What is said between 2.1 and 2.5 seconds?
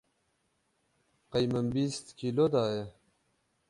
kîlo